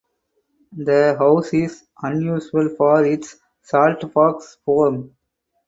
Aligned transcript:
The 0.75 1.15
house 1.19 1.53
is 1.53 1.83
unusual 2.01 2.69
for 2.75 3.05
its 3.05 3.35
saltbox 3.71 4.57
form. 4.65 5.15